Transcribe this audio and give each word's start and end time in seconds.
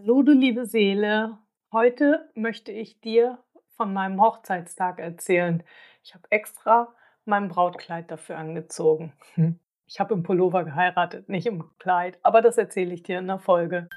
Hallo, 0.00 0.22
du 0.22 0.30
liebe 0.30 0.64
Seele. 0.64 1.38
Heute 1.72 2.30
möchte 2.36 2.70
ich 2.70 3.00
dir 3.00 3.42
von 3.74 3.92
meinem 3.92 4.22
Hochzeitstag 4.22 5.00
erzählen. 5.00 5.64
Ich 6.04 6.14
habe 6.14 6.22
extra 6.30 6.94
mein 7.24 7.48
Brautkleid 7.48 8.08
dafür 8.08 8.38
angezogen. 8.38 9.12
Hm. 9.34 9.58
Ich 9.86 9.98
habe 9.98 10.14
im 10.14 10.22
Pullover 10.22 10.62
geheiratet, 10.62 11.28
nicht 11.28 11.46
im 11.46 11.64
Kleid, 11.78 12.16
aber 12.22 12.42
das 12.42 12.58
erzähle 12.58 12.94
ich 12.94 13.02
dir 13.02 13.18
in 13.18 13.26
der 13.26 13.40
Folge. 13.40 13.88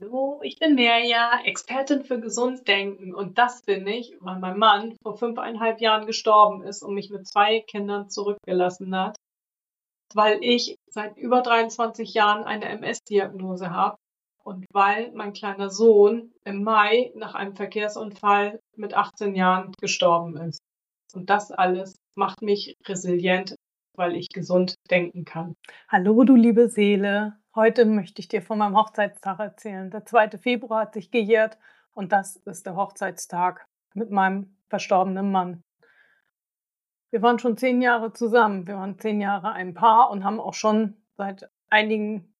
Hallo, 0.00 0.40
ich 0.42 0.58
bin 0.58 0.74
Merja, 0.74 1.38
Expertin 1.44 2.02
für 2.02 2.18
Gesunddenken 2.18 3.14
und 3.14 3.38
das 3.38 3.62
bin 3.62 3.86
ich, 3.86 4.16
weil 4.18 4.40
mein 4.40 4.58
Mann 4.58 4.96
vor 5.04 5.16
fünfeinhalb 5.16 5.80
Jahren 5.80 6.04
gestorben 6.04 6.64
ist 6.64 6.82
und 6.82 6.94
mich 6.94 7.10
mit 7.10 7.28
zwei 7.28 7.60
Kindern 7.60 8.10
zurückgelassen 8.10 8.92
hat 8.96 9.16
weil 10.14 10.38
ich 10.42 10.76
seit 10.88 11.16
über 11.16 11.42
23 11.42 12.14
Jahren 12.14 12.44
eine 12.44 12.66
MS-Diagnose 12.68 13.70
habe 13.70 13.96
und 14.44 14.64
weil 14.72 15.10
mein 15.12 15.32
kleiner 15.32 15.70
Sohn 15.70 16.32
im 16.44 16.62
Mai 16.62 17.12
nach 17.16 17.34
einem 17.34 17.56
Verkehrsunfall 17.56 18.60
mit 18.76 18.94
18 18.94 19.34
Jahren 19.34 19.72
gestorben 19.80 20.36
ist. 20.36 20.60
Und 21.14 21.30
das 21.30 21.50
alles 21.50 21.96
macht 22.14 22.42
mich 22.42 22.76
resilient, 22.86 23.56
weil 23.96 24.14
ich 24.14 24.28
gesund 24.28 24.76
denken 24.90 25.24
kann. 25.24 25.54
Hallo, 25.88 26.24
du 26.24 26.34
liebe 26.34 26.68
Seele. 26.68 27.38
Heute 27.54 27.86
möchte 27.86 28.20
ich 28.20 28.28
dir 28.28 28.42
von 28.42 28.58
meinem 28.58 28.76
Hochzeitstag 28.76 29.40
erzählen. 29.40 29.90
Der 29.90 30.04
2. 30.04 30.38
Februar 30.38 30.82
hat 30.82 30.94
sich 30.94 31.10
gejährt 31.10 31.58
und 31.92 32.12
das 32.12 32.36
ist 32.36 32.66
der 32.66 32.76
Hochzeitstag 32.76 33.66
mit 33.94 34.10
meinem 34.10 34.56
verstorbenen 34.68 35.32
Mann. 35.32 35.62
Wir 37.16 37.22
waren 37.22 37.38
schon 37.38 37.56
zehn 37.56 37.80
Jahre 37.80 38.12
zusammen. 38.12 38.66
Wir 38.66 38.76
waren 38.76 38.98
zehn 38.98 39.22
Jahre 39.22 39.52
ein 39.52 39.72
Paar 39.72 40.10
und 40.10 40.22
haben 40.22 40.38
auch 40.38 40.52
schon 40.52 40.98
seit 41.16 41.48
einigen 41.70 42.34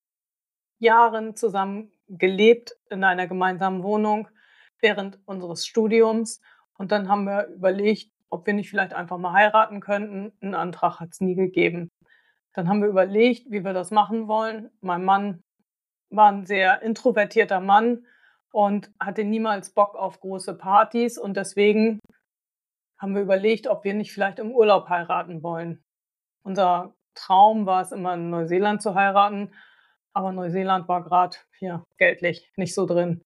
Jahren 0.78 1.34
zusammen 1.34 1.92
gelebt 2.08 2.76
in 2.90 3.02
einer 3.02 3.26
gemeinsamen 3.26 3.82
Wohnung 3.82 4.28
während 4.82 5.18
unseres 5.24 5.66
Studiums. 5.66 6.42
Und 6.76 6.92
dann 6.92 7.08
haben 7.08 7.24
wir 7.24 7.46
überlegt, 7.46 8.10
ob 8.28 8.46
wir 8.46 8.52
nicht 8.52 8.68
vielleicht 8.68 8.92
einfach 8.92 9.16
mal 9.16 9.32
heiraten 9.32 9.80
könnten. 9.80 10.34
Einen 10.42 10.54
Antrag 10.54 11.00
hat 11.00 11.08
es 11.12 11.22
nie 11.22 11.36
gegeben. 11.36 11.88
Dann 12.52 12.68
haben 12.68 12.82
wir 12.82 12.88
überlegt, 12.90 13.50
wie 13.50 13.64
wir 13.64 13.72
das 13.72 13.90
machen 13.90 14.28
wollen. 14.28 14.68
Mein 14.82 15.06
Mann 15.06 15.42
war 16.10 16.30
ein 16.30 16.44
sehr 16.44 16.82
introvertierter 16.82 17.60
Mann 17.60 18.04
und 18.52 18.90
hatte 19.00 19.24
niemals 19.24 19.72
Bock 19.72 19.94
auf 19.94 20.20
große 20.20 20.52
Partys 20.52 21.16
und 21.16 21.38
deswegen 21.38 21.98
haben 22.98 23.14
wir 23.14 23.22
überlegt, 23.22 23.66
ob 23.66 23.84
wir 23.84 23.94
nicht 23.94 24.12
vielleicht 24.12 24.38
im 24.38 24.52
Urlaub 24.52 24.88
heiraten 24.88 25.42
wollen. 25.42 25.84
Unser 26.42 26.94
Traum 27.14 27.66
war 27.66 27.82
es 27.82 27.92
immer 27.92 28.14
in 28.14 28.30
Neuseeland 28.30 28.82
zu 28.82 28.94
heiraten, 28.94 29.52
aber 30.12 30.32
Neuseeland 30.32 30.88
war 30.88 31.02
gerade 31.02 31.36
hier 31.58 31.84
geldlich 31.98 32.52
nicht 32.56 32.74
so 32.74 32.86
drin. 32.86 33.22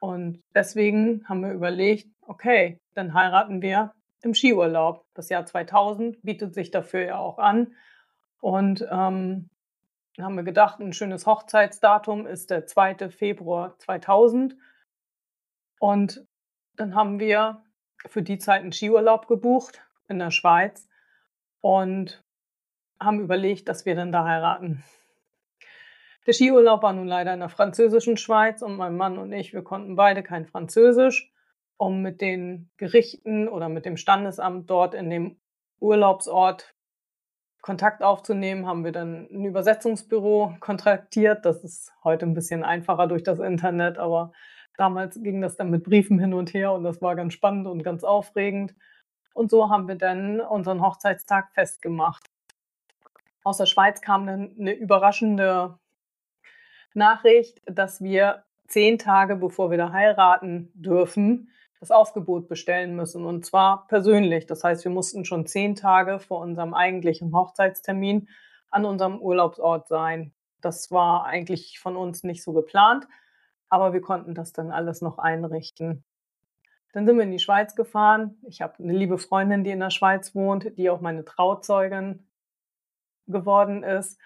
Und 0.00 0.42
deswegen 0.54 1.26
haben 1.28 1.42
wir 1.42 1.52
überlegt, 1.52 2.08
okay, 2.22 2.80
dann 2.94 3.14
heiraten 3.14 3.62
wir 3.62 3.94
im 4.22 4.34
Skiurlaub. 4.34 5.04
Das 5.14 5.28
Jahr 5.28 5.46
2000 5.46 6.22
bietet 6.22 6.54
sich 6.54 6.70
dafür 6.70 7.04
ja 7.04 7.18
auch 7.18 7.38
an. 7.38 7.74
Und 8.40 8.86
ähm, 8.90 9.48
haben 10.20 10.36
wir 10.36 10.42
gedacht, 10.42 10.80
ein 10.80 10.92
schönes 10.92 11.26
Hochzeitsdatum 11.26 12.26
ist 12.26 12.50
der 12.50 12.66
2. 12.66 13.10
Februar 13.10 13.76
2000. 13.78 14.56
Und 15.78 16.26
dann 16.76 16.94
haben 16.94 17.20
wir 17.20 17.62
für 18.06 18.22
die 18.22 18.38
Zeit 18.38 18.62
einen 18.62 18.72
Skiurlaub 18.72 19.26
gebucht 19.26 19.82
in 20.08 20.18
der 20.18 20.30
Schweiz 20.30 20.88
und 21.60 22.22
haben 23.00 23.20
überlegt, 23.20 23.68
dass 23.68 23.86
wir 23.86 23.94
dann 23.94 24.12
da 24.12 24.24
heiraten. 24.24 24.82
Der 26.26 26.32
Skiurlaub 26.34 26.82
war 26.82 26.92
nun 26.92 27.06
leider 27.06 27.32
in 27.32 27.40
der 27.40 27.48
französischen 27.48 28.16
Schweiz 28.16 28.60
und 28.60 28.76
mein 28.76 28.96
Mann 28.96 29.18
und 29.18 29.32
ich, 29.32 29.54
wir 29.54 29.62
konnten 29.62 29.96
beide 29.96 30.22
kein 30.22 30.46
Französisch. 30.46 31.32
Um 31.80 32.02
mit 32.02 32.20
den 32.20 32.70
Gerichten 32.76 33.48
oder 33.48 33.68
mit 33.68 33.84
dem 33.84 33.96
Standesamt 33.96 34.68
dort 34.68 34.94
in 34.94 35.10
dem 35.10 35.40
Urlaubsort 35.78 36.74
Kontakt 37.62 38.02
aufzunehmen, 38.02 38.66
haben 38.66 38.84
wir 38.84 38.92
dann 38.92 39.28
ein 39.30 39.44
Übersetzungsbüro 39.44 40.56
kontaktiert. 40.58 41.44
Das 41.44 41.62
ist 41.62 41.92
heute 42.02 42.26
ein 42.26 42.34
bisschen 42.34 42.64
einfacher 42.64 43.06
durch 43.06 43.22
das 43.22 43.38
Internet, 43.38 43.96
aber 43.96 44.32
Damals 44.78 45.20
ging 45.20 45.40
das 45.40 45.56
dann 45.56 45.70
mit 45.70 45.82
Briefen 45.82 46.20
hin 46.20 46.32
und 46.32 46.54
her 46.54 46.72
und 46.72 46.84
das 46.84 47.02
war 47.02 47.16
ganz 47.16 47.32
spannend 47.32 47.66
und 47.66 47.82
ganz 47.82 48.04
aufregend. 48.04 48.76
Und 49.34 49.50
so 49.50 49.68
haben 49.70 49.88
wir 49.88 49.96
dann 49.96 50.40
unseren 50.40 50.80
Hochzeitstag 50.80 51.52
festgemacht. 51.52 52.24
Aus 53.42 53.58
der 53.58 53.66
Schweiz 53.66 54.00
kam 54.00 54.26
dann 54.26 54.54
eine 54.56 54.72
überraschende 54.72 55.78
Nachricht, 56.94 57.60
dass 57.66 58.00
wir 58.00 58.44
zehn 58.68 58.98
Tage 58.98 59.34
bevor 59.34 59.72
wir 59.72 59.78
da 59.78 59.90
heiraten 59.90 60.70
dürfen, 60.74 61.50
das 61.80 61.90
Aufgebot 61.90 62.48
bestellen 62.48 62.94
müssen. 62.94 63.24
Und 63.24 63.44
zwar 63.44 63.88
persönlich. 63.88 64.46
Das 64.46 64.62
heißt, 64.62 64.84
wir 64.84 64.92
mussten 64.92 65.24
schon 65.24 65.46
zehn 65.46 65.74
Tage 65.74 66.20
vor 66.20 66.38
unserem 66.38 66.72
eigentlichen 66.72 67.34
Hochzeitstermin 67.34 68.28
an 68.70 68.84
unserem 68.84 69.18
Urlaubsort 69.18 69.88
sein. 69.88 70.32
Das 70.60 70.92
war 70.92 71.24
eigentlich 71.24 71.80
von 71.80 71.96
uns 71.96 72.22
nicht 72.22 72.44
so 72.44 72.52
geplant. 72.52 73.08
Aber 73.68 73.92
wir 73.92 74.00
konnten 74.00 74.34
das 74.34 74.52
dann 74.52 74.70
alles 74.70 75.02
noch 75.02 75.18
einrichten. 75.18 76.04
Dann 76.92 77.06
sind 77.06 77.16
wir 77.16 77.24
in 77.24 77.30
die 77.30 77.38
Schweiz 77.38 77.74
gefahren. 77.74 78.38
Ich 78.46 78.62
habe 78.62 78.82
eine 78.82 78.94
liebe 78.94 79.18
Freundin, 79.18 79.62
die 79.62 79.70
in 79.70 79.80
der 79.80 79.90
Schweiz 79.90 80.34
wohnt, 80.34 80.76
die 80.78 80.88
auch 80.90 81.00
meine 81.00 81.24
Trauzeugin 81.24 82.26
geworden 83.26 83.82
ist. 83.82 84.18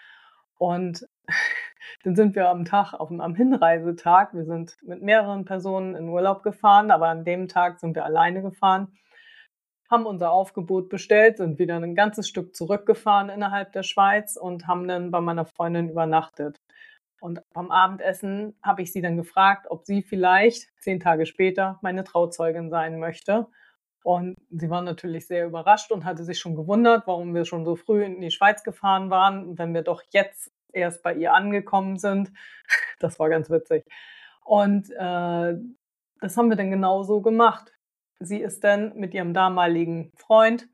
Und 0.58 1.06
dann 2.04 2.14
sind 2.14 2.36
wir 2.36 2.48
am 2.48 2.64
Tag, 2.64 2.94
auf, 2.94 3.10
am 3.10 3.34
Hinreisetag, 3.34 4.32
wir 4.34 4.44
sind 4.44 4.76
mit 4.82 5.02
mehreren 5.02 5.44
Personen 5.44 5.94
in 5.96 6.08
Urlaub 6.08 6.42
gefahren, 6.42 6.90
aber 6.90 7.08
an 7.08 7.24
dem 7.24 7.48
Tag 7.48 7.80
sind 7.80 7.96
wir 7.96 8.04
alleine 8.04 8.42
gefahren, 8.42 8.96
haben 9.90 10.06
unser 10.06 10.30
Aufgebot 10.30 10.88
bestellt, 10.88 11.36
sind 11.36 11.58
wieder 11.58 11.76
ein 11.76 11.94
ganzes 11.94 12.28
Stück 12.28 12.54
zurückgefahren 12.54 13.28
innerhalb 13.28 13.72
der 13.72 13.82
Schweiz 13.82 14.36
und 14.36 14.66
haben 14.66 14.88
dann 14.88 15.10
bei 15.10 15.20
meiner 15.20 15.44
Freundin 15.44 15.90
übernachtet. 15.90 16.60
Und 17.22 17.40
beim 17.52 17.70
Abendessen 17.70 18.56
habe 18.64 18.82
ich 18.82 18.90
sie 18.90 19.00
dann 19.00 19.16
gefragt, 19.16 19.68
ob 19.70 19.84
sie 19.84 20.02
vielleicht 20.02 20.68
zehn 20.80 20.98
Tage 20.98 21.24
später 21.24 21.78
meine 21.80 22.02
Trauzeugin 22.02 22.68
sein 22.68 22.98
möchte. 22.98 23.46
Und 24.02 24.34
sie 24.50 24.68
war 24.68 24.82
natürlich 24.82 25.28
sehr 25.28 25.46
überrascht 25.46 25.92
und 25.92 26.04
hatte 26.04 26.24
sich 26.24 26.40
schon 26.40 26.56
gewundert, 26.56 27.06
warum 27.06 27.32
wir 27.32 27.44
schon 27.44 27.64
so 27.64 27.76
früh 27.76 28.02
in 28.02 28.20
die 28.20 28.32
Schweiz 28.32 28.64
gefahren 28.64 29.10
waren, 29.10 29.56
wenn 29.56 29.72
wir 29.72 29.82
doch 29.82 30.02
jetzt 30.10 30.50
erst 30.72 31.04
bei 31.04 31.14
ihr 31.14 31.32
angekommen 31.32 31.96
sind. 31.96 32.32
Das 32.98 33.20
war 33.20 33.28
ganz 33.28 33.50
witzig. 33.50 33.84
Und 34.44 34.90
äh, 34.90 35.54
das 36.20 36.36
haben 36.36 36.48
wir 36.48 36.56
dann 36.56 36.70
genauso 36.70 37.20
gemacht. 37.20 37.72
Sie 38.18 38.40
ist 38.40 38.64
dann 38.64 38.96
mit 38.96 39.14
ihrem 39.14 39.32
damaligen 39.32 40.10
Freund 40.16 40.68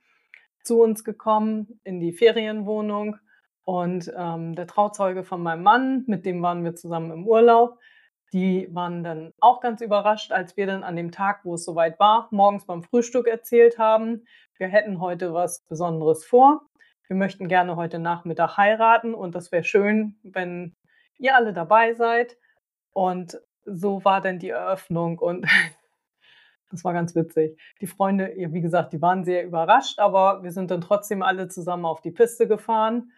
zu 0.62 0.80
uns 0.80 1.04
gekommen 1.04 1.80
in 1.84 2.00
die 2.00 2.12
Ferienwohnung 2.12 3.18
und 3.68 4.10
ähm, 4.16 4.54
der 4.54 4.66
Trauzeuge 4.66 5.24
von 5.24 5.42
meinem 5.42 5.62
Mann, 5.62 6.04
mit 6.06 6.24
dem 6.24 6.40
waren 6.40 6.64
wir 6.64 6.74
zusammen 6.74 7.10
im 7.10 7.26
Urlaub, 7.26 7.78
die 8.32 8.66
waren 8.74 9.04
dann 9.04 9.34
auch 9.40 9.60
ganz 9.60 9.82
überrascht, 9.82 10.32
als 10.32 10.56
wir 10.56 10.66
dann 10.66 10.82
an 10.82 10.96
dem 10.96 11.12
Tag, 11.12 11.44
wo 11.44 11.52
es 11.52 11.66
soweit 11.66 12.00
war, 12.00 12.28
morgens 12.30 12.64
beim 12.64 12.82
Frühstück 12.82 13.26
erzählt 13.26 13.78
haben, 13.78 14.24
wir 14.56 14.68
hätten 14.68 15.00
heute 15.00 15.34
was 15.34 15.66
Besonderes 15.66 16.24
vor. 16.24 16.62
Wir 17.08 17.16
möchten 17.16 17.46
gerne 17.46 17.76
heute 17.76 17.98
Nachmittag 17.98 18.56
heiraten 18.56 19.12
und 19.12 19.34
das 19.34 19.52
wäre 19.52 19.64
schön, 19.64 20.16
wenn 20.22 20.74
ihr 21.18 21.36
alle 21.36 21.52
dabei 21.52 21.92
seid. 21.92 22.38
Und 22.94 23.38
so 23.66 24.02
war 24.02 24.22
dann 24.22 24.38
die 24.38 24.48
Eröffnung 24.48 25.18
und 25.18 25.46
das 26.70 26.84
war 26.84 26.94
ganz 26.94 27.14
witzig. 27.14 27.60
Die 27.82 27.86
Freunde, 27.86 28.32
wie 28.34 28.62
gesagt, 28.62 28.94
die 28.94 29.02
waren 29.02 29.26
sehr 29.26 29.44
überrascht, 29.44 29.98
aber 29.98 30.42
wir 30.42 30.52
sind 30.52 30.70
dann 30.70 30.80
trotzdem 30.80 31.22
alle 31.22 31.48
zusammen 31.48 31.84
auf 31.84 32.00
die 32.00 32.12
Piste 32.12 32.48
gefahren 32.48 33.12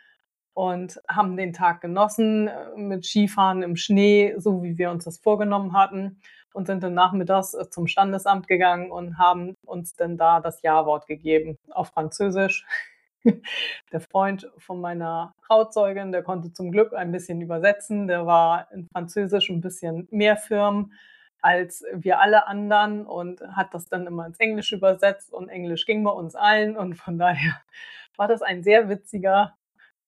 und 0.54 1.00
haben 1.08 1.36
den 1.36 1.52
Tag 1.52 1.80
genossen 1.80 2.48
äh, 2.48 2.76
mit 2.76 3.04
Skifahren 3.04 3.62
im 3.62 3.76
Schnee, 3.76 4.34
so 4.38 4.62
wie 4.62 4.78
wir 4.78 4.90
uns 4.90 5.04
das 5.04 5.18
vorgenommen 5.18 5.72
hatten 5.72 6.20
und 6.52 6.66
sind 6.66 6.82
dann 6.82 6.94
nachmittags 6.94 7.54
äh, 7.54 7.68
zum 7.70 7.86
Standesamt 7.86 8.48
gegangen 8.48 8.90
und 8.90 9.18
haben 9.18 9.54
uns 9.64 9.94
dann 9.94 10.16
da 10.16 10.40
das 10.40 10.62
Ja-Wort 10.62 11.06
gegeben 11.06 11.56
auf 11.70 11.88
Französisch. 11.88 12.66
Der 13.92 14.00
Freund 14.00 14.50
von 14.56 14.80
meiner 14.80 15.34
Trauzeugin, 15.46 16.10
der 16.10 16.22
konnte 16.22 16.54
zum 16.54 16.72
Glück 16.72 16.94
ein 16.94 17.12
bisschen 17.12 17.42
übersetzen. 17.42 18.08
Der 18.08 18.24
war 18.24 18.72
in 18.72 18.88
Französisch 18.94 19.50
ein 19.50 19.60
bisschen 19.60 20.08
mehr 20.10 20.38
firm 20.38 20.92
als 21.42 21.84
wir 21.92 22.20
alle 22.20 22.46
anderen 22.46 23.06
und 23.06 23.40
hat 23.40 23.74
das 23.74 23.88
dann 23.88 24.06
immer 24.06 24.26
ins 24.26 24.38
Englische 24.38 24.76
übersetzt 24.76 25.32
und 25.32 25.48
Englisch 25.48 25.86
ging 25.86 26.04
bei 26.04 26.10
uns 26.10 26.34
allen 26.34 26.76
und 26.76 26.94
von 26.94 27.18
daher 27.18 27.60
war 28.16 28.28
das 28.28 28.42
ein 28.42 28.62
sehr 28.62 28.88
witziger 28.88 29.56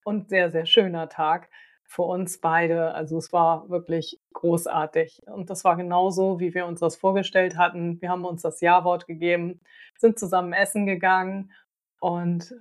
und 0.04 0.28
sehr, 0.28 0.50
sehr 0.50 0.66
schöner 0.66 1.08
Tag 1.08 1.48
für 1.84 2.02
uns 2.02 2.40
beide. 2.40 2.94
Also 2.94 3.18
es 3.18 3.32
war 3.32 3.68
wirklich 3.68 4.18
großartig. 4.32 5.22
Und 5.26 5.50
das 5.50 5.64
war 5.64 5.76
genauso, 5.76 6.40
wie 6.40 6.54
wir 6.54 6.66
uns 6.66 6.80
das 6.80 6.96
vorgestellt 6.96 7.56
hatten. 7.56 8.00
Wir 8.00 8.08
haben 8.08 8.24
uns 8.24 8.42
das 8.42 8.60
Ja-Wort 8.60 9.06
gegeben, 9.06 9.60
sind 9.98 10.18
zusammen 10.18 10.52
essen 10.52 10.86
gegangen 10.86 11.52
und 12.00 12.54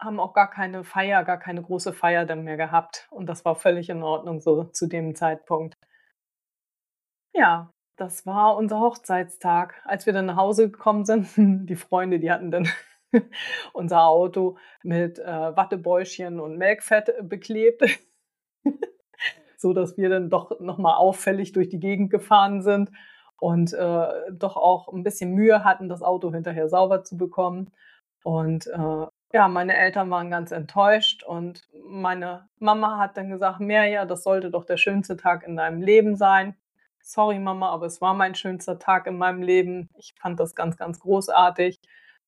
haben 0.00 0.20
auch 0.20 0.34
gar 0.34 0.50
keine 0.50 0.84
Feier, 0.84 1.24
gar 1.24 1.38
keine 1.38 1.62
große 1.62 1.92
Feier 1.92 2.26
dann 2.26 2.44
mehr 2.44 2.56
gehabt. 2.56 3.06
Und 3.10 3.26
das 3.26 3.44
war 3.44 3.54
völlig 3.54 3.88
in 3.88 4.02
Ordnung 4.02 4.40
so 4.40 4.64
zu 4.64 4.86
dem 4.88 5.14
Zeitpunkt. 5.14 5.76
Ja, 7.34 7.70
das 7.96 8.26
war 8.26 8.56
unser 8.56 8.80
Hochzeitstag. 8.80 9.80
Als 9.84 10.06
wir 10.06 10.12
dann 10.12 10.26
nach 10.26 10.36
Hause 10.36 10.70
gekommen 10.70 11.04
sind, 11.04 11.28
die 11.68 11.76
Freunde, 11.76 12.18
die 12.18 12.30
hatten 12.30 12.50
dann 12.50 12.68
unser 13.72 14.04
Auto 14.06 14.56
mit 14.82 15.18
äh, 15.18 15.24
Wattebäuschen 15.56 16.40
und 16.40 16.56
Melkfett 16.56 17.14
beklebt, 17.22 17.84
so 19.56 19.72
dass 19.72 19.96
wir 19.96 20.08
dann 20.08 20.30
doch 20.30 20.60
nochmal 20.60 20.94
auffällig 20.94 21.52
durch 21.52 21.68
die 21.68 21.80
Gegend 21.80 22.10
gefahren 22.10 22.62
sind 22.62 22.90
und 23.38 23.72
äh, 23.72 24.08
doch 24.32 24.56
auch 24.56 24.92
ein 24.92 25.02
bisschen 25.02 25.32
Mühe 25.32 25.64
hatten, 25.64 25.88
das 25.88 26.02
Auto 26.02 26.32
hinterher 26.32 26.68
sauber 26.68 27.04
zu 27.04 27.16
bekommen. 27.16 27.70
Und 28.22 28.66
äh, 28.66 29.06
ja, 29.32 29.48
meine 29.48 29.76
Eltern 29.76 30.10
waren 30.10 30.30
ganz 30.30 30.50
enttäuscht 30.50 31.22
und 31.22 31.62
meine 31.86 32.48
Mama 32.58 32.98
hat 32.98 33.16
dann 33.16 33.30
gesagt, 33.30 33.60
Mirja, 33.60 34.04
das 34.04 34.22
sollte 34.22 34.50
doch 34.50 34.64
der 34.64 34.76
schönste 34.76 35.16
Tag 35.16 35.46
in 35.46 35.56
deinem 35.56 35.82
Leben 35.82 36.16
sein. 36.16 36.56
Sorry, 37.02 37.38
Mama, 37.38 37.70
aber 37.70 37.86
es 37.86 38.00
war 38.00 38.14
mein 38.14 38.34
schönster 38.34 38.78
Tag 38.78 39.06
in 39.06 39.18
meinem 39.18 39.42
Leben. 39.42 39.90
Ich 39.98 40.14
fand 40.20 40.40
das 40.40 40.54
ganz, 40.54 40.76
ganz 40.76 40.98
großartig. 41.00 41.80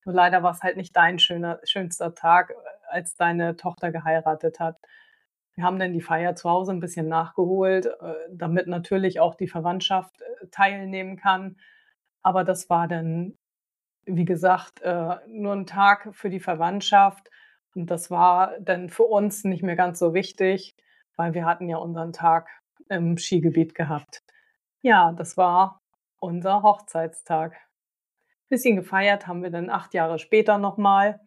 Nur 0.09 0.15
leider 0.15 0.43
war 0.43 0.53
es 0.53 0.63
halt 0.63 0.79
nicht 0.79 0.97
dein 0.97 1.19
schöner, 1.19 1.61
schönster 1.65 2.15
Tag, 2.15 2.55
als 2.89 3.15
deine 3.17 3.57
Tochter 3.59 3.93
geheiratet 3.93 4.59
hat. 4.59 4.79
Wir 5.55 5.65
haben 5.65 5.79
dann 5.79 5.93
die 5.93 6.01
Feier 6.01 6.35
zu 6.35 6.49
Hause 6.49 6.73
ein 6.73 6.81
bisschen 6.81 7.09
nachgeholt, 7.09 7.85
äh, 7.85 8.15
damit 8.31 8.69
natürlich 8.69 9.21
auch 9.21 9.35
die 9.35 9.49
Verwandtschaft 9.49 10.23
äh, 10.23 10.47
teilnehmen 10.51 11.19
kann. 11.19 11.59
Aber 12.23 12.43
das 12.43 12.71
war 12.71 12.89
dann, 12.89 13.37
wie 14.07 14.25
gesagt, 14.25 14.81
äh, 14.81 15.17
nur 15.27 15.53
ein 15.53 15.67
Tag 15.67 16.09
für 16.13 16.31
die 16.31 16.41
Verwandtschaft. 16.41 17.29
Und 17.75 17.91
das 17.91 18.11
war 18.11 18.59
dann 18.61 18.89
für 18.89 19.05
uns 19.05 19.45
nicht 19.45 19.63
mehr 19.63 19.77
ganz 19.77 19.99
so 19.99 20.15
wichtig, 20.15 20.75
weil 21.17 21.35
wir 21.35 21.45
hatten 21.45 21.69
ja 21.69 21.77
unseren 21.77 22.15
Tag 22.15 22.49
im 22.89 23.19
Skigebiet 23.19 23.75
gehabt. 23.75 24.23
Ja, 24.81 25.13
das 25.13 25.37
war 25.37 25.83
unser 26.19 26.63
Hochzeitstag. 26.63 27.68
Bisschen 28.49 28.77
gefeiert 28.77 29.27
haben 29.27 29.43
wir 29.43 29.51
dann 29.51 29.69
acht 29.69 29.93
Jahre 29.93 30.19
später 30.19 30.57
nochmal. 30.57 31.21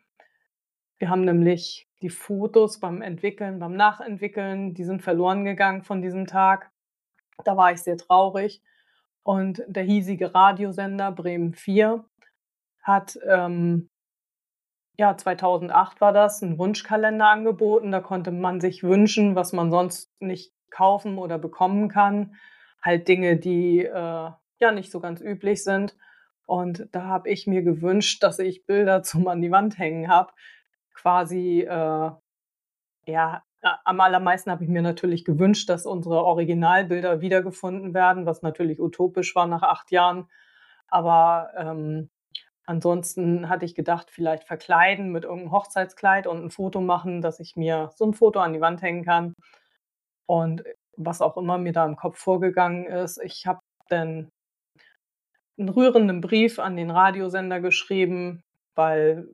Wir 0.98 1.10
haben 1.10 1.24
nämlich 1.24 1.88
die 2.02 2.10
Fotos 2.10 2.80
beim 2.80 3.02
Entwickeln, 3.02 3.60
beim 3.60 3.76
Nachentwickeln, 3.76 4.74
die 4.74 4.84
sind 4.84 5.04
verloren 5.04 5.46
gegangen 5.46 5.84
von 5.84 6.02
diesem 6.02 6.26
Tag. 6.26 6.72
Da 7.44 7.56
war 7.58 7.72
ich 7.72 7.82
sehr 7.84 7.98
traurig. 7.98 8.64
Und 9.24 9.64
der 9.68 9.84
hiesige 9.84 10.34
Radiosender 10.34 11.12
Bremen 11.12 11.54
4 11.54 12.04
hat, 12.82 13.20
ähm, 13.28 13.90
ja, 14.98 15.16
2008 15.16 16.02
war 16.02 16.14
das, 16.14 16.42
einen 16.42 16.58
Wunschkalender 16.58 17.28
angeboten. 17.28 17.92
Da 17.92 18.00
konnte 18.00 18.32
man 18.32 18.60
sich 18.60 18.82
wünschen, 18.84 19.36
was 19.36 19.54
man 19.54 19.70
sonst 19.70 20.12
nicht 20.20 20.54
kaufen 20.72 21.20
oder 21.20 21.38
bekommen 21.38 21.88
kann. 21.88 22.36
Halt 22.82 23.08
Dinge, 23.08 23.38
die 23.38 23.86
äh, 23.86 23.92
ja 24.60 24.72
nicht 24.74 24.92
so 24.92 25.00
ganz 25.00 25.22
üblich 25.22 25.64
sind. 25.64 25.96
Und 26.52 26.90
da 26.92 27.06
habe 27.06 27.30
ich 27.30 27.48
mir 27.48 27.62
gewünscht, 27.62 28.22
dass 28.24 28.38
ich 28.38 28.66
Bilder 28.66 29.04
zum 29.04 29.26
an 29.30 29.42
die 29.42 29.52
Wand 29.52 29.80
hängen 29.80 30.10
habe, 30.10 30.34
quasi, 30.94 31.62
äh, 31.62 32.12
ja, 33.06 33.44
am 33.62 34.02
allermeisten 34.02 34.52
habe 34.52 34.66
ich 34.66 34.70
mir 34.70 34.82
natürlich 34.82 35.24
gewünscht, 35.24 35.70
dass 35.70 35.86
unsere 35.86 36.26
Originalbilder 36.26 37.22
wiedergefunden 37.22 37.94
werden, 37.94 38.26
was 38.26 38.42
natürlich 38.42 38.82
utopisch 38.82 39.34
war 39.34 39.48
nach 39.48 39.64
acht 39.64 39.92
Jahren. 39.92 40.28
Aber 40.90 41.52
ähm, 41.56 42.10
ansonsten 42.66 43.48
hatte 43.48 43.64
ich 43.64 43.74
gedacht, 43.74 44.12
vielleicht 44.12 44.44
verkleiden 44.44 45.14
mit 45.14 45.24
irgendeinem 45.24 45.54
Hochzeitskleid 45.54 46.28
und 46.28 46.44
ein 46.44 46.52
Foto 46.52 46.82
machen, 46.82 47.22
dass 47.22 47.40
ich 47.40 47.56
mir 47.56 47.92
so 47.96 48.06
ein 48.06 48.14
Foto 48.14 48.42
an 48.42 48.52
die 48.52 48.60
Wand 48.60 48.82
hängen 48.82 49.06
kann. 49.06 49.36
Und 50.26 50.66
was 50.98 51.22
auch 51.22 51.38
immer 51.38 51.58
mir 51.58 51.72
da 51.72 51.86
im 51.86 51.96
Kopf 51.96 52.18
vorgegangen 52.20 52.88
ist, 52.88 53.22
ich 53.24 53.48
habe 53.48 53.62
dann 53.88 54.30
einen 55.62 55.70
rührenden 55.70 56.22
Brief 56.22 56.60
an 56.60 56.76
den 56.76 56.92
Radiosender 56.92 57.62
geschrieben, 57.62 58.44
weil 58.76 59.34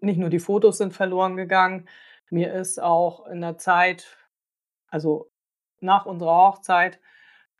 nicht 0.00 0.18
nur 0.18 0.30
die 0.30 0.38
Fotos 0.38 0.78
sind 0.78 0.94
verloren 0.94 1.36
gegangen, 1.36 1.88
mir 2.30 2.52
ist 2.54 2.80
auch 2.80 3.26
in 3.26 3.40
der 3.40 3.58
Zeit, 3.58 4.16
also 4.88 5.30
nach 5.80 6.06
unserer 6.06 6.34
Hochzeit, 6.34 7.00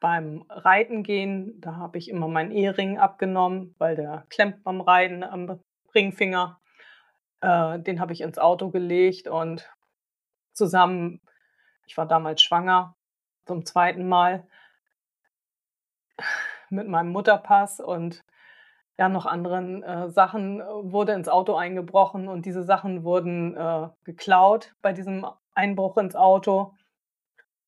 beim 0.00 0.44
Reiten 0.49 1.02
gehen, 1.02 1.61
da 1.61 1.76
habe 1.76 1.99
ich 1.99 2.08
immer 2.08 2.26
meinen 2.26 2.50
Ehering 2.50 2.99
abgenommen, 2.99 3.75
weil 3.79 3.94
der 3.94 4.26
klemmt 4.31 4.64
beim 4.64 4.81
Reiten 4.81 5.23
am 5.23 5.61
Ringfinger. 5.94 6.58
Äh, 7.40 7.79
den 7.81 8.00
habe 8.00 8.12
ich 8.12 8.20
ins 8.20 8.38
Auto 8.38 8.70
gelegt 8.70 9.29
und 9.29 9.70
zusammen, 10.55 11.20
ich 11.87 11.96
war 11.96 12.06
damals 12.06 12.43
schwanger, 12.43 12.96
zum 13.46 13.64
zweiten 13.64 14.08
Mal 14.08 14.46
mit 16.73 16.89
meinem 16.89 17.13
Mutterpass 17.13 17.81
und 17.81 18.25
ja, 18.99 19.09
noch 19.09 19.27
anderen 19.27 19.83
äh, 19.83 20.11
Sachen 20.11 20.61
äh, 20.61 20.65
wurde 20.65 21.13
ins 21.13 21.29
Auto 21.29 21.55
eingebrochen 21.55 22.29
und 22.29 22.47
diese 22.47 22.63
Sachen 22.63 23.05
wurden 23.05 23.57
äh, 23.57 23.89
geklaut 24.05 24.75
bei 24.83 24.93
diesem 24.93 25.27
Einbruch 25.55 25.97
ins 25.97 26.15
Auto. 26.15 26.75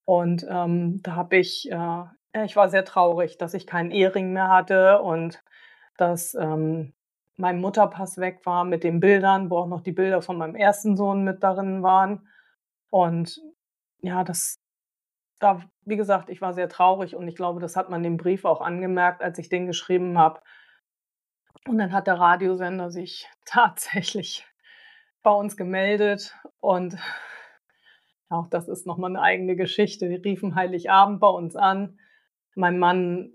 Und 0.05 0.47
ähm, 0.49 1.01
da 1.03 1.17
habe 1.17 1.37
ich, 1.37 1.71
äh, 1.71 2.45
ich 2.45 2.57
war 2.57 2.69
sehr 2.69 2.85
traurig, 2.85 3.39
dass 3.39 3.55
ich 3.55 3.67
keinen 3.67 3.91
Ehering 3.91 4.33
mehr 4.33 4.49
hatte 4.49 5.01
und 5.01 5.43
dass 5.97 6.35
ähm, 6.35 6.93
mein 7.37 7.61
Mutterpass 7.61 8.19
weg 8.19 8.41
war 8.45 8.65
mit 8.65 8.85
den 8.85 9.01
Bildern, 9.01 9.51
wo 9.51 9.59
auch 9.59 9.67
noch 9.67 9.81
die 9.81 9.93
Bilder 9.93 10.23
von 10.23 10.37
meinem 10.37 10.55
ersten 10.55 10.97
Sohn 10.97 11.25
mit 11.25 11.43
darin 11.43 11.83
waren. 11.83 12.29
Und 12.91 13.41
ja, 14.03 14.25
das, 14.25 14.61
da, 15.39 15.61
wie 15.83 15.97
gesagt, 15.97 16.31
ich 16.31 16.41
war 16.41 16.53
sehr 16.53 16.69
traurig 16.69 17.17
und 17.17 17.29
ich 17.29 17.37
glaube, 17.37 17.61
das 17.61 17.77
hat 17.77 17.91
man 17.91 18.03
dem 18.03 18.17
Brief 18.17 18.45
auch 18.45 18.61
angemerkt, 18.61 19.23
als 19.23 19.39
ich 19.39 19.49
den 19.49 19.67
geschrieben 19.67 20.19
habe 20.19 20.41
und 21.67 21.79
dann 21.79 21.93
hat 21.93 22.07
der 22.07 22.19
Radiosender 22.19 22.91
sich 22.91 23.29
tatsächlich 23.45 24.47
bei 25.23 25.31
uns 25.31 25.57
gemeldet 25.57 26.35
und 26.61 26.97
auch 28.29 28.49
das 28.49 28.69
ist 28.69 28.87
nochmal 28.87 29.11
eine 29.11 29.23
eigene 29.23 29.57
Geschichte. 29.57 30.09
Die 30.09 30.17
riefen 30.17 30.55
Heiligabend 30.55 31.21
bei 31.21 31.29
uns 31.29 31.57
an. 31.57 31.99
Mein 32.55 32.79
Mann, 32.79 33.35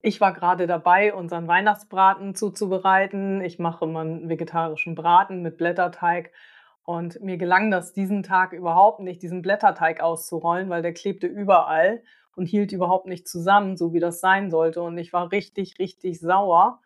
ich 0.00 0.20
war 0.20 0.34
gerade 0.34 0.66
dabei, 0.66 1.14
unseren 1.14 1.48
Weihnachtsbraten 1.48 2.34
zuzubereiten. 2.34 3.40
Ich 3.40 3.58
mache 3.58 3.86
immer 3.86 4.00
einen 4.00 4.28
vegetarischen 4.28 4.94
Braten 4.94 5.42
mit 5.42 5.56
Blätterteig. 5.56 6.32
Und 6.84 7.22
mir 7.22 7.38
gelang 7.38 7.70
das 7.70 7.94
diesen 7.94 8.22
Tag 8.22 8.52
überhaupt 8.52 9.00
nicht, 9.00 9.22
diesen 9.22 9.40
Blätterteig 9.40 10.00
auszurollen, 10.00 10.68
weil 10.68 10.82
der 10.82 10.92
klebte 10.92 11.26
überall 11.26 12.02
und 12.36 12.46
hielt 12.46 12.72
überhaupt 12.72 13.06
nicht 13.06 13.26
zusammen, 13.26 13.76
so 13.76 13.94
wie 13.94 14.00
das 14.00 14.20
sein 14.20 14.50
sollte. 14.50 14.82
Und 14.82 14.98
ich 14.98 15.12
war 15.12 15.32
richtig, 15.32 15.78
richtig 15.78 16.20
sauer 16.20 16.80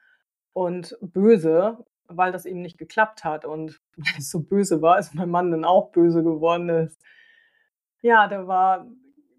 und 0.53 0.97
böse, 1.01 1.85
weil 2.07 2.31
das 2.31 2.47
eben 2.47 2.63
nicht 2.63 2.79
geklappt 2.79 3.25
hat. 3.25 3.45
Und 3.45 3.81
weil 3.97 4.15
ich 4.19 4.29
so 4.31 4.41
böse 4.41 4.83
war, 4.83 4.99
ist 4.99 5.15
mein 5.15 5.31
Mann 5.31 5.51
dann 5.51 5.65
auch 5.65 5.91
böse 5.91 6.23
geworden 6.23 6.69
ist. 6.69 7.01
Ja, 8.01 8.29
der 8.29 8.47
war 8.47 8.87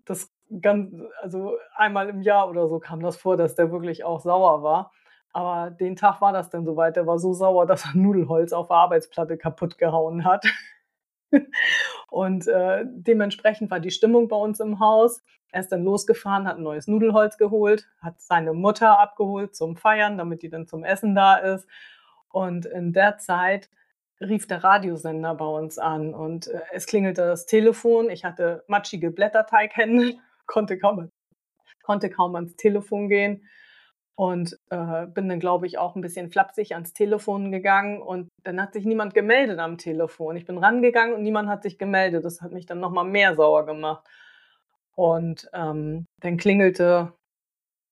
das 0.04 0.30
ganz, 0.62 0.94
also 1.22 1.58
einmal 1.76 2.10
im 2.10 2.22
Jahr 2.22 2.50
oder 2.50 2.68
so 2.68 2.80
kam 2.80 3.02
das 3.02 3.16
vor, 3.16 3.38
dass 3.38 3.56
der 3.56 3.72
wirklich 3.72 4.04
auch 4.04 4.20
sauer 4.20 4.62
war. 4.62 4.92
Aber 5.32 5.70
den 5.70 5.96
Tag 5.96 6.22
war 6.22 6.34
das 6.34 6.50
dann 6.50 6.66
soweit. 6.66 6.96
Der 6.96 7.06
war 7.06 7.20
so 7.20 7.34
sauer, 7.34 7.66
dass 7.66 7.86
er 7.86 7.92
Nudelholz 7.96 8.54
auf 8.54 8.68
der 8.68 8.78
Arbeitsplatte 8.78 9.38
kaputt 9.38 9.78
gehauen 9.78 10.26
hat. 10.26 10.46
und 12.10 12.48
äh, 12.48 12.86
dementsprechend 12.88 13.70
war 13.70 13.80
die 13.80 13.92
Stimmung 13.92 14.28
bei 14.28 14.36
uns 14.36 14.60
im 14.60 14.80
Haus. 14.80 15.24
Er 15.52 15.62
ist 15.62 15.72
dann 15.72 15.84
losgefahren, 15.84 16.48
hat 16.48 16.58
ein 16.58 16.64
neues 16.64 16.88
Nudelholz 16.88 17.38
geholt, 17.38 17.88
hat 18.02 18.20
seine 18.22 18.54
Mutter 18.54 19.00
abgeholt 19.00 19.56
zum 19.56 19.78
Feiern, 19.78 20.18
damit 20.18 20.44
die 20.44 20.50
dann 20.50 20.68
zum 20.68 20.84
Essen 20.84 21.16
da 21.16 21.38
ist. 21.38 21.68
Und 22.30 22.66
in 22.66 22.94
der 22.94 23.18
Zeit 23.18 23.70
rief 24.22 24.48
der 24.48 24.64
Radiosender 24.64 25.34
bei 25.34 25.46
uns 25.46 25.80
an 25.80 26.14
und 26.14 26.48
äh, 26.48 26.62
es 26.74 26.86
klingelte 26.86 27.22
das 27.22 27.46
Telefon. 27.46 28.10
Ich 28.10 28.26
hatte 28.26 28.64
matschige 28.68 29.12
Blätterteighände, 29.12 30.16
konnte 30.46 30.78
kaum, 30.78 31.12
konnte 31.84 32.10
kaum 32.10 32.36
ans 32.36 32.56
Telefon 32.56 33.10
gehen 33.10 33.44
und 34.20 34.60
äh, 34.70 35.08
bin 35.08 35.30
dann, 35.30 35.40
glaube 35.40 35.66
ich, 35.66 35.78
auch 35.78 35.96
ein 35.96 36.02
bisschen 36.02 36.30
flapsig 36.30 36.74
ans 36.74 36.92
Telefon 36.92 37.54
gegangen 37.54 38.02
und 38.02 38.28
dann 38.44 38.62
hat 38.62 38.74
sich 38.74 38.84
niemand 38.84 39.14
gemeldet 39.14 39.60
am 39.60 39.78
Telefon. 39.78 40.36
Ich 40.36 40.44
bin 40.46 40.58
rangegangen 40.58 41.16
und 41.16 41.24
niemand 41.24 41.48
hat 41.48 41.64
sich 41.64 41.78
gemeldet. 41.78 42.26
Das 42.26 42.42
hat 42.42 42.52
mich 42.52 42.66
dann 42.66 42.82
nochmal 42.82 43.06
mehr 43.06 43.38
sauer 43.38 43.66
gemacht. 43.66 44.06
Und 44.94 45.50
ähm, 45.54 46.06
dann 46.20 46.36
klingelte 46.36 47.14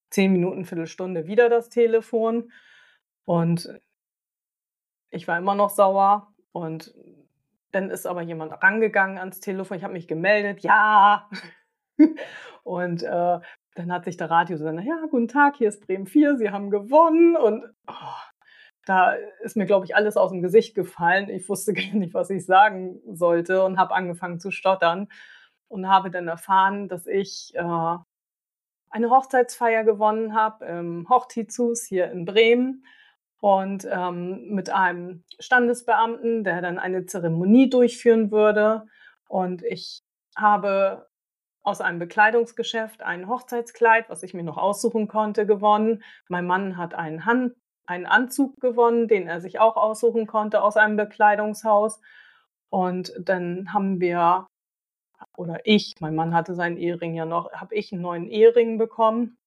zehn 0.10 0.34
Minuten, 0.34 0.65
Viertelstunde 0.65 1.27
wieder 1.27 1.48
das 1.48 1.69
Telefon 1.69 2.51
und 3.24 3.79
ich 5.12 5.29
war 5.29 5.38
immer 5.38 5.55
noch 5.55 5.69
sauer 5.69 6.34
und 6.51 6.93
dann 7.72 7.89
ist 7.89 8.05
aber 8.05 8.22
jemand 8.22 8.51
rangegangen 8.62 9.17
ans 9.17 9.39
Telefon. 9.39 9.77
Ich 9.77 9.84
habe 9.86 9.93
mich 9.93 10.10
gemeldet, 10.10 10.60
ja. 10.60 11.29
und 12.65 13.03
äh, 13.03 13.39
dann 13.77 13.91
hat 13.91 14.05
sich 14.05 14.17
der 14.17 14.31
Radiosender, 14.31 14.81
ja, 14.81 15.05
guten 15.10 15.27
Tag, 15.27 15.55
hier 15.55 15.69
ist 15.69 15.86
Bremen 15.86 16.07
4, 16.07 16.38
Sie 16.38 16.50
haben 16.50 16.72
gewonnen. 16.72 17.36
Und 17.36 17.63
oh, 17.88 17.93
da 18.86 19.13
ist 19.43 19.55
mir, 19.55 19.67
glaube 19.67 19.86
ich, 19.86 19.96
alles 19.96 20.17
aus 20.17 20.31
dem 20.31 20.41
Gesicht 20.41 20.74
gefallen. 20.74 21.29
Ich 21.29 21.48
wusste 21.48 21.74
gar 21.75 21.93
nicht, 21.93 22.15
was 22.15 22.31
ich 22.31 22.46
sagen 22.46 23.00
sollte 23.05 23.63
und 23.63 23.77
habe 23.77 23.93
angefangen 23.93 24.39
zu 24.39 24.50
stottern 24.50 25.10
und 25.67 25.88
habe 25.88 26.10
dann 26.10 26.27
erfahren, 26.27 26.88
dass 26.88 27.05
ich 27.05 27.53
äh, 27.53 27.98
eine 28.89 29.10
Hochzeitsfeier 29.12 29.84
gewonnen 29.84 30.34
habe 30.34 30.65
im 30.65 31.07
Hochtizus 31.07 31.86
hier 31.86 32.10
in 32.10 32.25
Bremen 32.25 32.84
und 33.41 33.88
ähm, 33.91 34.50
mit 34.50 34.72
einem 34.72 35.24
Standesbeamten, 35.38 36.43
der 36.43 36.62
dann 36.62 36.79
eine 36.79 37.05
Zeremonie 37.05 37.69
durchführen 37.69 38.31
würde. 38.31 38.88
Und 39.27 39.62
ich 39.63 40.01
habe 40.36 41.07
aus 41.67 41.81
einem 41.81 42.00
Bekleidungsgeschäft 42.00 43.03
ein 43.03 43.27
Hochzeitskleid, 43.27 44.09
was 44.09 44.24
ich 44.24 44.33
mir 44.33 44.43
noch 44.43 44.57
aussuchen 44.57 45.09
konnte, 45.09 45.45
gewonnen. 45.45 46.01
Mein 46.29 46.47
Mann 46.47 46.77
hat 46.77 46.93
einen, 46.93 47.25
Hand, 47.25 47.55
einen 47.86 48.05
Anzug 48.05 48.62
gewonnen, 48.62 49.09
den 49.09 49.27
er 49.27 49.41
sich 49.41 49.59
auch 49.59 49.75
aussuchen 49.75 50.27
konnte 50.27 50.63
aus 50.63 50.77
einem 50.77 50.95
Bekleidungshaus. 50.95 52.00
Und 52.69 53.12
dann 53.19 53.74
haben 53.74 54.00
wir, 54.00 54.47
oder 55.36 55.59
ich, 55.65 55.95
mein 56.00 56.15
Mann 56.15 56.33
hatte 56.33 56.55
seinen 56.55 56.77
Ehering 56.77 57.15
ja 57.15 57.25
noch, 57.25 57.51
habe 57.51 57.75
ich 57.75 57.91
einen 57.91 58.01
neuen 58.01 58.27
Ehering 58.29 58.77
bekommen 58.77 59.38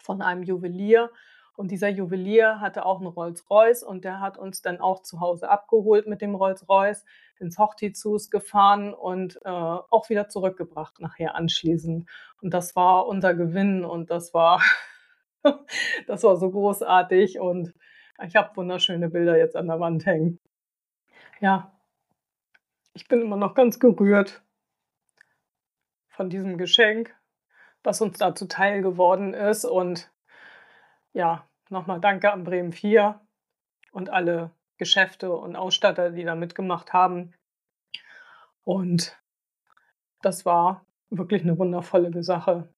von 0.00 0.22
einem 0.22 0.42
Juwelier. 0.42 1.10
Und 1.60 1.70
dieser 1.70 1.90
Juwelier 1.90 2.58
hatte 2.58 2.86
auch 2.86 3.00
einen 3.00 3.08
Rolls-Royce 3.08 3.82
und 3.82 4.02
der 4.06 4.18
hat 4.18 4.38
uns 4.38 4.62
dann 4.62 4.80
auch 4.80 5.02
zu 5.02 5.20
Hause 5.20 5.50
abgeholt 5.50 6.06
mit 6.06 6.22
dem 6.22 6.34
Rolls-Royce, 6.34 7.04
ins 7.38 7.58
Hochtizus 7.58 8.30
gefahren 8.30 8.94
und 8.94 9.36
äh, 9.44 9.50
auch 9.50 10.08
wieder 10.08 10.30
zurückgebracht 10.30 11.00
nachher 11.00 11.34
anschließend. 11.34 12.08
Und 12.40 12.54
das 12.54 12.74
war 12.76 13.06
unser 13.06 13.34
Gewinn 13.34 13.84
und 13.84 14.08
das 14.08 14.32
war, 14.32 14.62
das 16.06 16.22
war 16.22 16.38
so 16.38 16.50
großartig 16.50 17.38
und 17.38 17.74
ich 18.24 18.36
habe 18.36 18.56
wunderschöne 18.56 19.10
Bilder 19.10 19.36
jetzt 19.36 19.54
an 19.54 19.66
der 19.66 19.80
Wand 19.80 20.06
hängen. 20.06 20.40
Ja, 21.40 21.78
ich 22.94 23.06
bin 23.06 23.20
immer 23.20 23.36
noch 23.36 23.52
ganz 23.54 23.78
gerührt 23.78 24.42
von 26.08 26.30
diesem 26.30 26.56
Geschenk, 26.56 27.14
was 27.82 28.00
uns 28.00 28.16
da 28.16 28.34
zuteil 28.34 28.80
geworden 28.80 29.34
ist 29.34 29.66
und 29.66 30.10
ja, 31.12 31.49
nochmal 31.70 32.00
danke 32.00 32.32
an 32.32 32.44
Bremen 32.44 32.72
4 32.72 33.20
und 33.92 34.10
alle 34.10 34.50
Geschäfte 34.78 35.32
und 35.32 35.56
Ausstatter, 35.56 36.10
die 36.10 36.24
da 36.24 36.34
mitgemacht 36.34 36.92
haben. 36.92 37.34
Und 38.64 39.18
das 40.22 40.44
war 40.46 40.84
wirklich 41.10 41.42
eine 41.42 41.58
wundervolle 41.58 42.22
Sache. 42.22 42.68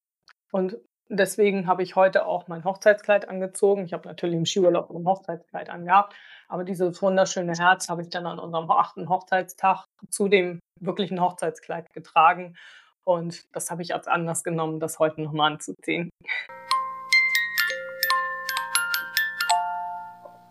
Und 0.50 0.76
deswegen 1.08 1.66
habe 1.66 1.82
ich 1.82 1.96
heute 1.96 2.26
auch 2.26 2.49
mein 2.49 2.64
Hochzeitskleid 2.64 3.28
angezogen. 3.28 3.84
Ich 3.84 3.92
habe 3.92 4.08
natürlich 4.08 4.37
im 4.37 4.46
Skiurlaub 4.46 4.90
ein 4.90 5.06
Hochzeitskleid 5.06 5.70
angehabt, 5.70 6.14
aber 6.49 6.64
dieses 6.64 7.00
wunderschöne 7.02 7.54
Herz 7.54 7.88
habe 7.88 8.02
ich 8.02 8.11
dann 8.11 8.26
an 8.26 8.38
unserem 8.38 8.70
achten 8.70 9.08
Hochzeitstag 9.08 9.84
zu 10.08 10.28
dem 10.28 10.61
wirklichen 10.80 11.20
Hochzeitskleid 11.20 11.92
getragen. 11.92 12.56
Und 13.04 13.54
das 13.54 13.70
habe 13.70 13.82
ich 13.82 13.94
als 13.94 14.06
Anlass 14.06 14.44
genommen, 14.44 14.78
das 14.78 14.99
heute 14.99 15.22
nochmal 15.22 15.52
anzuziehen. 15.52 16.11